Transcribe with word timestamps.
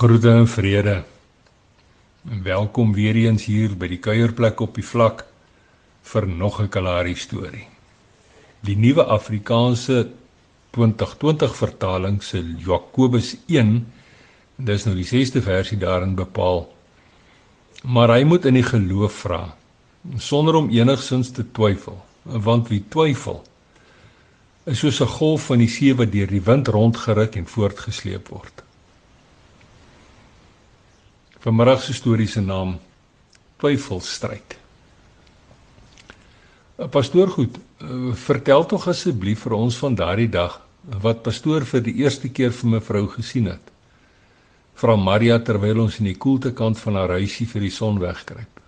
Groete 0.00 0.30
en 0.30 0.48
vrede. 0.48 1.02
En 2.30 2.42
welkom 2.42 2.92
weer 2.92 3.14
eens 3.14 3.44
hier 3.44 3.74
by 3.76 3.84
die 3.90 3.98
kuierplek 4.00 4.60
op 4.64 4.78
die 4.78 4.84
vlak 4.90 5.26
vir 6.08 6.26
nog 6.26 6.56
'n 6.62 6.70
Kalahari 6.72 7.12
storie. 7.14 7.66
Die 8.64 8.76
nuwe 8.76 9.04
Afrikaanse 9.04 10.08
2020 10.70 11.56
vertaling 11.56 12.22
se 12.22 12.40
Jakobus 12.66 13.36
1, 13.46 13.92
dis 14.56 14.84
nou 14.84 14.94
die 14.96 15.04
6ste 15.04 15.42
versie 15.42 15.78
daarin 15.78 16.14
bepaal. 16.14 16.72
Maar 17.84 18.08
hy 18.16 18.24
moet 18.24 18.44
in 18.44 18.54
die 18.54 18.68
geloof 18.70 19.12
vra 19.12 19.54
sonder 20.16 20.54
om 20.54 20.70
enigsins 20.70 21.30
te 21.30 21.44
twyfel, 21.52 22.00
want 22.22 22.68
wie 22.68 22.84
twyfel 22.88 23.44
is 24.64 24.78
soos 24.78 25.00
'n 25.00 25.12
golf 25.18 25.46
van 25.46 25.58
die 25.58 25.68
see 25.68 25.94
wat 25.94 26.12
deur 26.12 26.26
die 26.26 26.44
wind 26.44 26.68
rondgeruk 26.68 27.36
en 27.36 27.46
voortgesleep 27.46 28.28
word. 28.28 28.64
Vanmiddag 31.40 31.80
se 31.80 31.94
storie 31.96 32.26
se 32.28 32.40
naam 32.40 32.74
Twyfelstryd. 33.56 34.56
Eh, 36.76 36.88
pastoor 36.88 37.28
goed, 37.28 37.56
eh, 37.56 37.86
vertel 38.12 38.66
tog 38.66 38.88
asseblief 38.88 39.46
vir 39.46 39.52
ons 39.52 39.76
van 39.76 39.94
daardie 39.94 40.28
dag 40.28 40.60
wat 41.00 41.22
pastoor 41.22 41.64
vir 41.64 41.80
die 41.80 41.94
eerste 41.94 42.28
keer 42.28 42.52
vir 42.52 42.70
mevrou 42.70 43.06
gesien 43.08 43.46
het. 43.46 43.72
Vra 44.74 44.96
Maria 44.96 45.38
terwyl 45.38 45.80
ons 45.80 45.98
in 45.98 46.04
die 46.04 46.16
koelte 46.16 46.52
kant 46.52 46.78
van 46.78 46.94
haar 46.94 47.16
huisie 47.16 47.46
vir 47.46 47.60
die 47.60 47.70
son 47.70 47.98
wegkruip. 48.00 48.60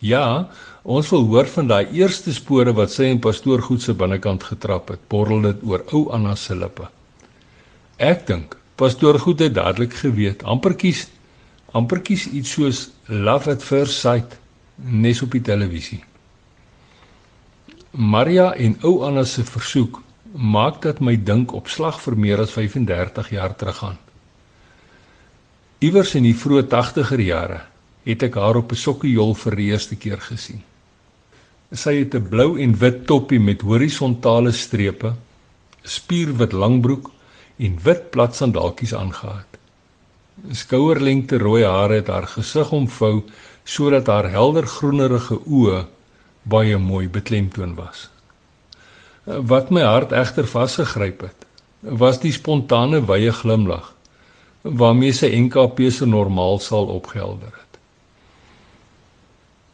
Ja, 0.00 0.48
ons 0.84 1.10
wil 1.10 1.24
hoor 1.24 1.46
van 1.46 1.68
daai 1.68 1.86
eerste 1.92 2.32
spore 2.32 2.72
wat 2.72 2.90
sy 2.90 3.04
en 3.04 3.20
pastoor 3.20 3.62
goed 3.62 3.82
se 3.82 3.94
binnekant 3.94 4.42
getrap 4.42 4.88
het. 4.88 5.00
Borrel 5.08 5.42
dit 5.42 5.64
oor 5.64 5.84
ou 5.92 6.10
Anna 6.12 6.34
se 6.34 6.54
lippe. 6.54 6.88
Ek 7.98 8.26
dink 8.26 8.56
pastoor 8.76 9.18
goed 9.18 9.40
het 9.40 9.54
dadelik 9.54 9.92
geweet, 9.92 10.42
amper 10.44 10.74
kies 10.74 11.06
amper 11.74 12.00
kies 12.00 12.26
iets 12.30 12.52
soos 12.54 12.90
Love 13.08 13.50
at 13.50 13.62
First 13.62 13.98
Sight 14.00 14.36
nes 14.76 15.22
op 15.22 15.32
die 15.32 15.42
televisie. 15.42 16.02
Maria 17.96 18.52
en 18.54 18.76
ou 18.84 19.00
Anna 19.06 19.24
se 19.24 19.44
versoek 19.44 20.02
maak 20.36 20.82
dat 20.84 21.00
my 21.00 21.16
dink 21.16 21.54
op 21.56 21.70
slag 21.72 21.98
vir 22.04 22.16
meer 22.16 22.42
as 22.44 22.52
35 22.52 23.30
jaar 23.32 23.56
terug 23.56 23.78
gaan. 23.80 23.98
Iewers 25.80 26.14
in 26.14 26.26
die 26.28 26.36
vroeë 26.36 26.66
80er 26.72 27.22
jare 27.24 27.60
het 28.06 28.22
ek 28.22 28.36
haar 28.36 28.56
op 28.56 28.72
'n 28.72 28.82
sokkiejol 28.84 29.34
vir 29.34 29.56
die 29.56 29.70
eerste 29.72 29.96
keer 29.96 30.20
gesien. 30.20 30.62
Sy 31.72 31.94
het 31.98 32.14
'n 32.14 32.28
blou 32.28 32.60
en 32.60 32.78
wit 32.78 33.06
toppie 33.06 33.40
met 33.40 33.60
horisontale 33.60 34.52
strepe, 34.52 35.14
spierwit 35.82 36.52
langbroek 36.52 37.10
en 37.58 37.78
wit 37.82 38.10
plat 38.10 38.34
sandaaltjies 38.34 38.94
aangetree 38.94 39.56
skouerlengte 40.52 41.38
rooi 41.38 41.64
hare 41.64 42.00
het 42.00 42.08
haar 42.12 42.26
gesig 42.26 42.72
omvou 42.72 43.22
sodat 43.64 44.06
haar 44.06 44.30
helder 44.30 44.66
groenerige 44.66 45.38
oë 45.46 45.84
baie 46.42 46.78
mooi 46.78 47.08
beklemtoon 47.08 47.74
was. 47.74 48.08
Wat 49.24 49.70
my 49.74 49.82
hart 49.82 50.12
egter 50.12 50.46
vasgegryp 50.46 51.24
het, 51.26 51.46
was 51.80 52.20
die 52.22 52.32
spontane 52.32 53.02
wye 53.06 53.32
glimlag 53.32 53.92
waarmee 54.62 55.14
sy 55.14 55.30
NKP 55.34 55.90
se 55.94 56.06
normaal 56.06 56.58
sal 56.58 56.88
opgehelder 56.90 57.52
het. 57.52 57.78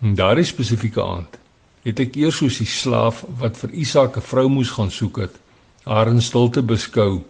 En 0.03 0.15
daardie 0.15 0.45
spesifieke 0.45 1.03
aand 1.05 1.39
het 1.83 2.01
ek 2.01 2.17
eers 2.21 2.41
soos 2.43 2.59
die 2.61 2.69
slaaf 2.69 3.23
wat 3.41 3.57
vir 3.61 3.73
Isak 3.85 4.17
'n 4.17 4.29
vrou 4.31 4.49
moes 4.49 4.71
gaan 4.71 4.91
soek 4.91 5.17
het, 5.19 5.35
haar 5.85 6.09
in 6.09 6.21
stilte 6.21 6.63
beskou 6.63 7.23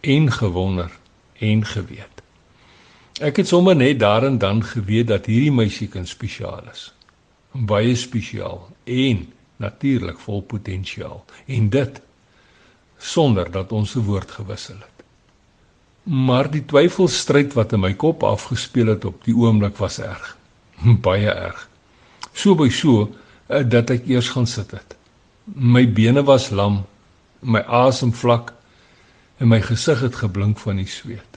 en 0.00 0.32
gewonder 0.32 0.90
en 1.40 1.64
geweet. 1.64 2.15
Ek 3.16 3.38
het 3.40 3.48
sommer 3.48 3.76
net 3.76 3.96
daarin 3.98 4.34
dan 4.38 4.58
geweet 4.60 5.06
dat 5.08 5.24
hierdie 5.26 5.52
meisiekind 5.52 6.08
spesiaal 6.08 6.66
is. 6.68 6.92
Baie 7.52 7.94
spesiaal 7.96 8.66
en 8.84 9.22
natuurlik 9.56 10.18
vol 10.20 10.42
potensiaal 10.44 11.22
en 11.46 11.70
dit 11.72 12.00
sonder 12.98 13.48
dat 13.50 13.72
ons 13.72 13.94
'n 13.96 14.04
woord 14.04 14.30
gewissel 14.30 14.76
het. 14.76 15.04
Maar 16.02 16.50
die 16.50 16.64
twyfelstryd 16.64 17.52
wat 17.52 17.72
in 17.72 17.80
my 17.80 17.94
kop 17.94 18.22
afgespeel 18.22 18.86
het 18.86 19.04
op 19.04 19.24
die 19.24 19.34
oomblik 19.34 19.76
was 19.76 19.98
erg. 19.98 20.36
Baie 21.08 21.30
erg. 21.30 21.68
So 22.32 22.54
by 22.54 22.68
so 22.68 23.14
eh, 23.46 23.64
dat 23.68 23.90
ek 23.90 24.06
eers 24.06 24.28
gaan 24.28 24.46
sit 24.46 24.70
het. 24.70 24.96
My 25.54 25.92
bene 25.92 26.22
was 26.22 26.50
lam, 26.50 26.84
my 27.40 27.60
asem 27.60 28.12
vlak 28.12 28.52
en 29.38 29.48
my 29.48 29.60
gesig 29.60 30.00
het 30.00 30.14
geblink 30.14 30.58
van 30.58 30.76
die 30.76 30.86
sweet. 30.86 31.35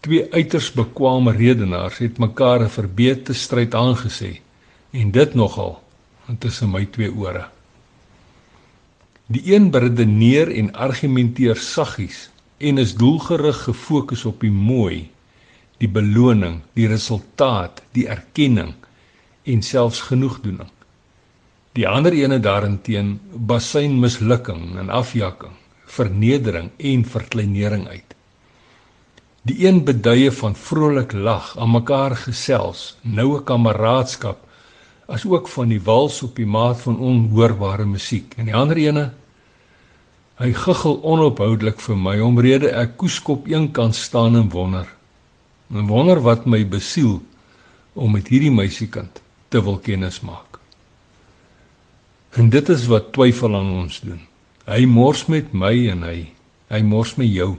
Twee 0.00 0.26
uiters 0.30 0.70
bekwame 0.72 1.32
redenaars 1.34 1.98
het 1.98 2.18
mekaar 2.18 2.62
'n 2.62 2.70
verbeete 2.70 3.34
stryd 3.34 3.74
aangesê 3.74 4.40
en 4.90 5.10
dit 5.10 5.34
nogal 5.34 5.82
tussen 6.38 6.70
my 6.70 6.84
twee 6.84 7.12
ore. 7.12 7.48
Die 9.26 9.54
een 9.54 9.70
beredeneer 9.70 10.50
en 10.54 10.72
argumenteer 10.72 11.56
saggies 11.56 12.30
en 12.58 12.78
is 12.78 12.94
doelgerig 12.94 13.62
gefokus 13.62 14.24
op 14.24 14.40
die 14.40 14.50
mooi, 14.50 15.10
die 15.78 15.88
beloning, 15.88 16.60
die 16.72 16.88
resultaat, 16.90 17.82
die 17.92 18.08
erkenning 18.08 18.74
en 19.44 19.62
selfs 19.62 20.00
genoegdoening. 20.00 20.70
Die 21.72 21.88
ander 21.88 22.12
ene 22.12 22.40
daarenteen 22.40 23.20
basyn 23.30 23.98
mislukking 24.00 24.78
en 24.80 24.90
afjakking, 24.90 25.54
vernedering 25.86 26.70
en 26.76 27.04
verkleinering 27.04 27.86
uit. 27.88 28.17
Die 29.48 29.64
een 29.64 29.80
beduie 29.84 30.28
van 30.34 30.56
vrolik 30.56 31.14
lag, 31.16 31.54
aan 31.56 31.70
mekaar 31.72 32.12
gesels, 32.20 32.98
noue 33.00 33.40
kameraadskap, 33.48 34.42
as 35.08 35.24
ook 35.24 35.48
van 35.48 35.70
die 35.72 35.80
wals 35.80 36.18
op 36.22 36.36
die 36.36 36.46
maat 36.46 36.82
van 36.84 36.98
onhoorbare 37.00 37.86
musiek. 37.88 38.34
En 38.36 38.50
die 38.50 38.54
ander 38.54 38.76
ene, 38.76 39.06
hy 40.38 40.50
guggel 40.52 40.98
onophoudelik 41.00 41.80
vir 41.80 41.96
my 41.96 42.18
omrede 42.22 42.74
ek 42.76 42.98
koeskop 43.00 43.48
een 43.48 43.70
kan 43.72 43.96
staan 43.96 44.36
en 44.36 44.50
wonder. 44.52 44.90
En 45.72 45.88
wonder 45.88 46.20
wat 46.20 46.44
my 46.44 46.60
besiel 46.68 47.22
om 47.96 48.12
met 48.12 48.28
hierdie 48.28 48.52
meisiekind 48.52 49.22
te 49.48 49.62
wil 49.64 49.80
kennis 49.80 50.20
maak. 50.20 50.60
En 52.36 52.52
dit 52.52 52.68
is 52.68 52.84
wat 52.92 53.14
twyfel 53.16 53.56
aan 53.56 53.72
ons 53.80 54.02
doen. 54.04 54.20
Hy 54.68 54.84
mors 54.84 55.24
met 55.32 55.56
my 55.56 55.72
en 55.94 56.04
hy 56.04 56.18
hy 56.68 56.82
mors 56.84 57.14
met 57.16 57.32
jou. 57.32 57.54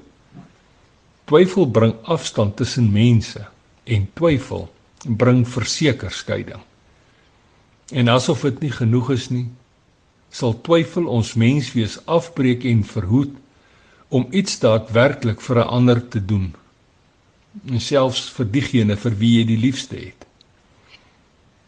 Twyfel 1.30 1.68
bring 1.70 1.94
afstand 2.10 2.56
tussen 2.58 2.88
mense 2.90 3.44
en 3.86 4.08
twyfel 4.18 4.66
bring 5.06 5.44
verseker 5.46 6.12
skeiding. 6.12 6.64
En 7.94 8.10
asof 8.10 8.42
dit 8.48 8.64
nie 8.66 8.72
genoeg 8.74 9.12
is 9.14 9.28
nie, 9.30 9.46
sal 10.34 10.56
twyfel 10.66 11.06
ons 11.06 11.36
menswees 11.38 12.00
afbreek 12.10 12.66
en 12.70 12.82
verhoed 12.82 13.38
om 14.10 14.26
iets 14.34 14.58
daadwerklik 14.64 15.42
vir 15.42 15.62
'n 15.62 15.70
ander 15.78 16.02
te 16.10 16.26
doen. 16.26 16.50
En 17.70 17.80
selfs 17.80 18.30
vir 18.30 18.46
diegene 18.46 18.98
vir 18.98 19.14
wie 19.22 19.38
jy 19.38 19.46
die 19.46 19.62
liefste 19.68 19.96
het. 19.96 20.26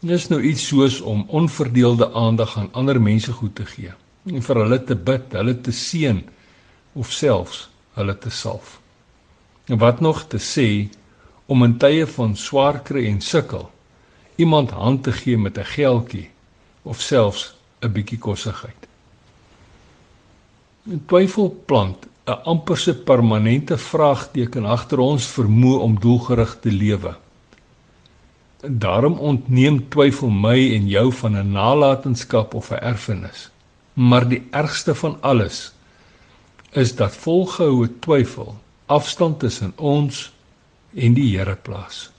Dit 0.00 0.10
is 0.10 0.28
nou 0.28 0.42
iets 0.42 0.66
soos 0.66 1.00
om 1.00 1.24
onverdeelde 1.28 2.12
aandag 2.12 2.58
aan 2.58 2.72
ander 2.72 3.00
mense 3.00 3.32
goed 3.32 3.54
te 3.54 3.64
gee 3.64 3.92
en 4.26 4.42
vir 4.42 4.56
hulle 4.56 4.84
te 4.84 4.94
bid, 4.94 5.32
hulle 5.32 5.60
te 5.60 5.72
seën 5.72 6.24
of 6.94 7.12
selfs 7.12 7.68
hulle 7.94 8.18
te 8.18 8.30
salf. 8.30 8.81
Wat 9.66 10.00
nog 10.00 10.24
te 10.26 10.38
sê 10.38 10.88
om 11.46 11.64
in 11.64 11.78
tye 11.78 12.06
van 12.06 12.36
swaar 12.36 12.82
kry 12.82 13.06
en 13.06 13.20
sukkel 13.20 13.70
iemand 14.36 14.70
hand 14.70 15.02
te 15.02 15.12
gee 15.12 15.38
met 15.38 15.58
'n 15.58 15.64
geldjie 15.64 16.30
of 16.82 17.00
selfs 17.00 17.54
'n 17.80 17.92
bietjie 17.92 18.18
kossigheid. 18.18 18.82
'n 20.88 21.02
Twyfel 21.06 21.48
plant 21.66 22.06
'n 22.26 22.42
amper 22.52 22.78
se 22.78 22.94
permanente 22.94 23.76
vraagteken 23.78 24.64
agter 24.64 24.98
ons 24.98 25.26
vermoë 25.26 25.78
om 25.86 26.00
doelgerig 26.00 26.58
te 26.60 26.72
lewe. 26.72 27.16
Daarom 28.60 29.18
ontneem 29.18 29.88
twyfel 29.88 30.30
my 30.30 30.58
en 30.74 30.88
jou 30.88 31.12
van 31.12 31.36
'n 31.36 31.52
nalatenskap 31.52 32.54
of 32.54 32.70
'n 32.70 32.82
erfenis. 32.92 33.50
Maar 33.94 34.28
die 34.28 34.42
ergste 34.50 34.94
van 34.94 35.16
alles 35.20 35.72
is 36.72 36.94
dat 36.94 37.16
volgehoue 37.16 37.98
twyfel 37.98 38.56
afstand 38.92 39.40
tussen 39.40 39.72
ons 39.76 40.28
en 40.94 41.14
die 41.16 41.30
Here 41.32 41.56
plaas. 41.56 42.10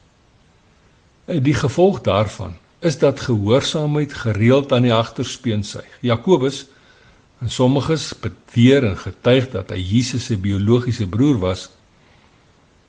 Eh, 1.25 1.39
die 1.43 1.55
gevolg 1.55 2.01
daarvan 2.01 2.57
is 2.83 2.97
dat 2.99 3.21
gehoorsaamheid 3.23 4.13
gereeld 4.13 4.73
aan 4.73 4.83
die 4.83 4.93
agterspeen 4.93 5.63
suig. 5.63 5.87
Jakobus 6.01 6.65
en 7.39 7.49
sommiges 7.49 8.11
beweer 8.19 8.83
en 8.83 8.97
getuig 8.97 9.49
dat 9.53 9.71
hy 9.71 9.79
Jesus 9.79 10.25
se 10.25 10.37
biologiese 10.37 11.07
broer 11.07 11.39
was. 11.39 11.69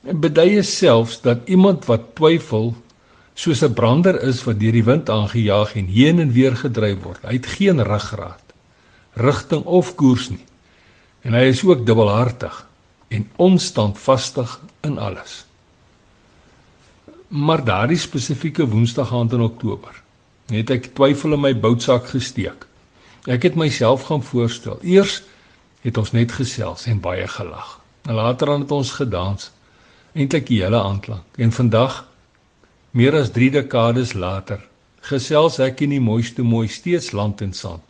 En 0.02 0.20
beduie 0.20 0.62
selfs 0.62 1.20
dat 1.22 1.46
iemand 1.46 1.86
wat 1.86 2.14
twyfel 2.18 2.74
soos 3.34 3.62
'n 3.62 3.74
brander 3.74 4.20
is 4.22 4.44
wat 4.44 4.60
deur 4.60 4.72
die 4.72 4.84
wind 4.84 5.10
aangejaag 5.10 5.74
en 5.74 5.86
heen 5.86 6.18
en 6.18 6.32
weer 6.32 6.56
gedryf 6.56 7.02
word. 7.02 7.22
Hy 7.22 7.32
het 7.32 7.46
geen 7.46 7.82
ruggraat, 7.82 8.54
rigting 9.14 9.64
of 9.64 9.94
koers 9.94 10.28
nie. 10.30 10.44
En 11.22 11.32
hy 11.32 11.50
is 11.50 11.64
ook 11.64 11.86
dubbelhartig 11.86 12.66
en 13.14 13.26
onstandvastig 13.36 14.60
in 14.80 14.98
alles. 14.98 15.44
Maar 17.28 17.64
daardie 17.64 17.98
spesifieke 17.98 18.66
Woensdag 18.68 19.12
aand 19.14 19.32
in 19.32 19.40
Oktober 19.40 20.02
het 20.52 20.70
ek 20.70 20.90
twyfel 20.98 21.38
in 21.38 21.40
my 21.40 21.52
boutsak 21.56 22.10
gesteek. 22.12 22.66
Ek 23.24 23.46
het 23.46 23.54
myself 23.56 24.04
gaan 24.10 24.22
voorstel. 24.22 24.76
Eers 24.84 25.22
het 25.84 25.96
ons 26.00 26.12
net 26.12 26.34
gesels 26.36 26.84
en 26.90 27.00
baie 27.00 27.24
gelag. 27.28 27.78
En 28.04 28.18
later 28.18 28.52
dan 28.52 28.66
het 28.66 28.74
ons 28.76 28.92
gedans 28.98 29.50
eintlik 30.12 30.46
die 30.50 30.60
hele 30.62 30.82
aand 30.82 31.08
lank. 31.08 31.40
En 31.40 31.52
vandag 31.52 32.02
meer 32.92 33.16
as 33.18 33.32
3 33.32 33.50
dekades 33.56 34.12
later 34.12 34.60
gesels 35.04 35.58
ek 35.60 35.82
in 35.84 35.96
die 35.96 36.04
mooiste 36.04 36.44
mooi 36.44 36.68
steeds 36.68 37.12
land 37.12 37.40
en 37.44 37.52
sand. 37.52 37.82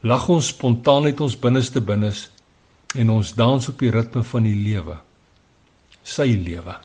Lag 0.00 0.28
ons 0.28 0.52
spontaan 0.52 1.08
uit 1.08 1.20
ons 1.20 1.36
binneste 1.40 1.80
binnes 1.80 2.28
en 2.94 3.10
ons 3.10 3.34
dans 3.34 3.68
op 3.68 3.78
die 3.78 3.90
ritme 3.92 4.22
van 4.24 4.46
die 4.48 4.56
lewe. 4.56 4.96
Sy 6.02 6.30
lewe. 6.40 6.76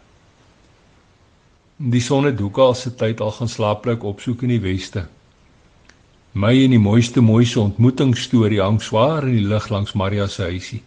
Die 1.78 2.02
son 2.04 2.28
het 2.28 2.40
hoeka 2.40 2.70
al 2.70 2.76
se 2.78 2.92
tyd 2.96 3.22
al 3.24 3.32
gaan 3.38 3.52
slaaplik 3.52 4.04
opsoek 4.04 4.44
in 4.44 4.54
die 4.56 4.64
weste. 4.64 5.06
My 6.34 6.52
en 6.64 6.74
die 6.74 6.82
mooiste 6.82 7.22
mooiste 7.22 7.62
ontmoetingsstorie 7.62 8.62
hang 8.62 8.82
swaar 8.82 9.28
in 9.28 9.38
die 9.38 9.48
lug 9.48 9.70
langs 9.70 9.94
Maria 9.94 10.28
se 10.28 10.44
huisie. 10.50 10.82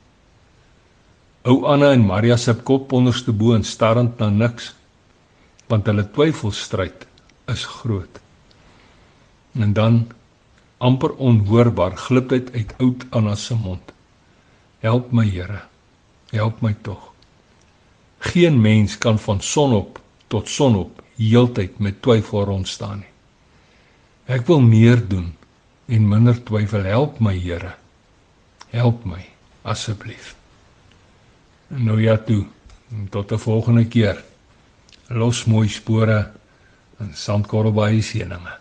Ou 1.46 1.64
Anna 1.70 1.92
en 1.94 2.06
Maria 2.06 2.36
se 2.36 2.54
kop 2.54 2.92
onderste 2.92 3.32
bo 3.32 3.54
en 3.54 3.64
starrend 3.64 4.18
na 4.18 4.30
niks 4.30 4.72
want 5.70 5.88
hulle 5.90 6.04
twyfelstryd 6.14 7.06
is 7.50 7.64
groot. 7.66 8.20
En 9.58 9.72
dan 9.74 10.04
amper 10.78 11.14
onhoorbaar 11.16 11.96
glip 11.96 12.28
dit 12.30 12.52
uit 12.54 12.74
oud 12.78 13.06
Anna 13.10 13.34
se 13.34 13.54
mond. 13.54 13.95
Help 14.86 15.10
my 15.10 15.26
Here. 15.26 15.62
Help 16.30 16.60
my 16.62 16.74
tog. 16.82 17.10
Geen 18.18 18.60
mens 18.60 18.98
kan 18.98 19.18
van 19.18 19.40
sonop 19.40 19.98
tot 20.30 20.48
sonop 20.48 21.02
heeltyd 21.18 21.78
met 21.82 21.98
twyfel 22.02 22.44
rond 22.46 22.68
staan 22.68 23.02
nie. 23.02 23.12
Ek 24.30 24.46
wil 24.46 24.62
meer 24.62 25.02
doen 25.08 25.32
en 25.90 26.06
minder 26.10 26.38
twyfel. 26.38 26.86
Help 26.86 27.18
my 27.18 27.34
Here. 27.34 27.74
Help 28.70 29.02
my 29.06 29.22
asseblief. 29.66 30.34
Nou 31.68 31.98
ja 32.02 32.16
toe. 32.18 32.44
Tot 33.10 33.32
'n 33.32 33.42
volgende 33.42 33.86
keer. 33.90 34.22
Los 35.08 35.44
mooi 35.44 35.68
spore 35.68 36.30
in 37.00 37.10
Sandkorrelbaai 37.14 38.02
seëninge. 38.02 38.54